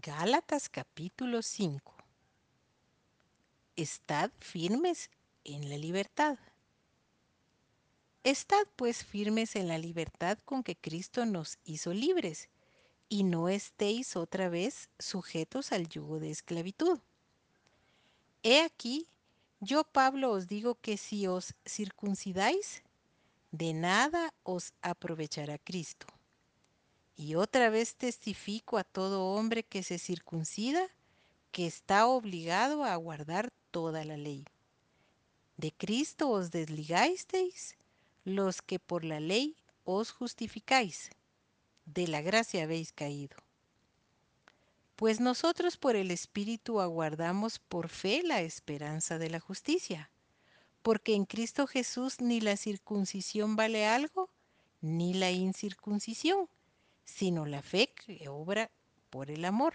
[0.00, 1.94] Gálatas capítulo 5
[3.76, 5.10] Estad firmes
[5.44, 6.38] en la libertad.
[8.24, 12.48] Estad pues firmes en la libertad con que Cristo nos hizo libres,
[13.10, 16.98] y no estéis otra vez sujetos al yugo de esclavitud.
[18.42, 19.06] He aquí,
[19.60, 22.82] yo Pablo os digo que si os circuncidáis,
[23.50, 26.06] de nada os aprovechará Cristo.
[27.16, 30.88] Y otra vez testifico a todo hombre que se circuncida
[31.52, 34.44] que está obligado a guardar toda la ley.
[35.56, 37.76] De Cristo os desligasteis
[38.24, 41.10] los que por la ley os justificáis.
[41.84, 43.36] De la gracia habéis caído.
[44.96, 50.10] Pues nosotros por el Espíritu aguardamos por fe la esperanza de la justicia,
[50.82, 54.30] porque en Cristo Jesús ni la circuncisión vale algo,
[54.80, 56.48] ni la incircuncisión
[57.04, 58.70] sino la fe que obra
[59.10, 59.74] por el amor.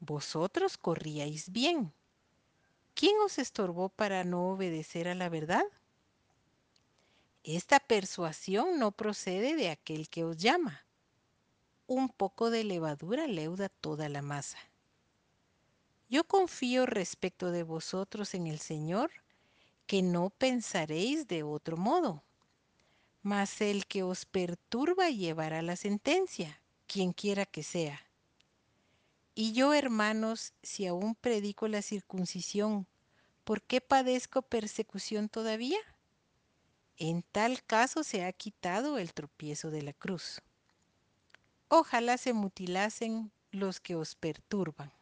[0.00, 1.92] Vosotros corríais bien.
[2.94, 5.64] ¿Quién os estorbó para no obedecer a la verdad?
[7.44, 10.84] Esta persuasión no procede de aquel que os llama.
[11.86, 14.58] Un poco de levadura leuda toda la masa.
[16.08, 19.10] Yo confío respecto de vosotros en el Señor,
[19.86, 22.22] que no pensaréis de otro modo
[23.22, 28.00] mas el que os perturba llevará la sentencia, quien quiera que sea.
[29.34, 32.86] Y yo, hermanos, si aún predico la circuncisión,
[33.44, 35.78] ¿por qué padezco persecución todavía?
[36.98, 40.42] En tal caso se ha quitado el tropiezo de la cruz.
[41.68, 44.92] Ojalá se mutilasen los que os perturban.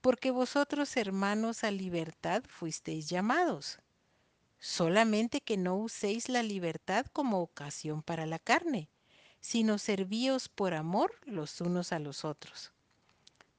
[0.00, 3.78] Porque vosotros, hermanos, a libertad fuisteis llamados
[4.58, 8.88] solamente que no uséis la libertad como ocasión para la carne,
[9.40, 12.72] sino servíos por amor los unos a los otros.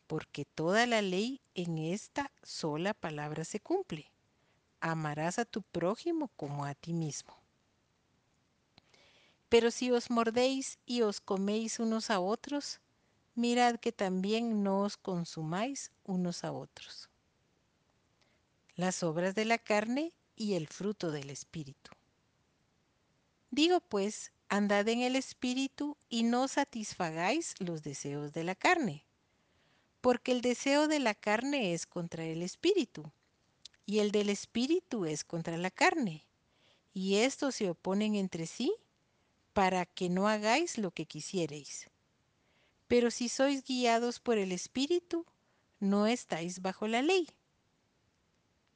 [0.07, 4.11] Porque toda la ley en esta sola palabra se cumple.
[4.81, 7.37] Amarás a tu prójimo como a ti mismo.
[9.49, 12.79] Pero si os mordéis y os coméis unos a otros,
[13.35, 17.09] mirad que también no os consumáis unos a otros.
[18.75, 21.91] Las obras de la carne y el fruto del Espíritu.
[23.51, 29.05] Digo pues, andad en el Espíritu y no satisfagáis los deseos de la carne,
[30.01, 33.11] porque el deseo de la carne es contra el Espíritu,
[33.85, 36.23] y el del Espíritu es contra la carne,
[36.93, 38.73] y estos se oponen entre sí
[39.51, 41.89] para que no hagáis lo que quisiereis.
[42.87, 45.25] Pero si sois guiados por el Espíritu,
[45.81, 47.27] no estáis bajo la ley.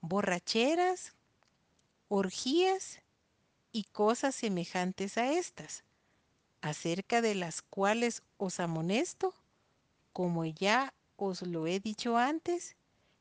[0.00, 1.14] borracheras,
[2.08, 3.00] orgías
[3.72, 5.84] y cosas semejantes a estas,
[6.60, 9.34] acerca de las cuales os amonesto,
[10.12, 12.76] como ya os lo he dicho antes,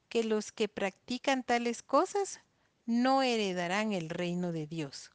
[0.09, 2.39] que los que practican tales cosas
[2.85, 5.11] no heredarán el reino de Dios.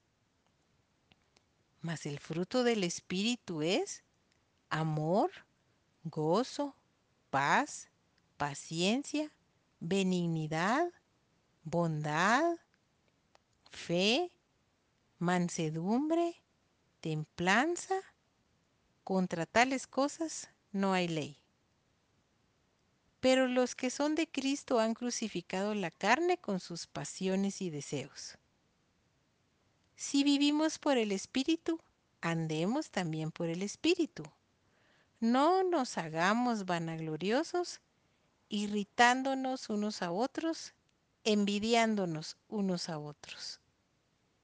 [1.80, 4.04] Mas el fruto del Espíritu es
[4.68, 5.30] amor,
[6.04, 6.76] gozo,
[7.30, 7.88] paz,
[8.36, 9.32] paciencia,
[9.80, 10.92] benignidad,
[11.64, 12.56] bondad,
[13.70, 14.30] fe,
[15.18, 16.42] mansedumbre,
[17.00, 17.94] templanza.
[19.04, 21.36] Contra tales cosas no hay ley.
[23.20, 28.38] Pero los que son de Cristo han crucificado la carne con sus pasiones y deseos.
[29.96, 31.80] Si vivimos por el Espíritu,
[32.20, 34.24] andemos también por el Espíritu.
[35.20, 37.80] No nos hagamos vanagloriosos,
[38.48, 40.74] irritándonos unos a otros
[41.24, 43.61] envidiándonos unos a otros.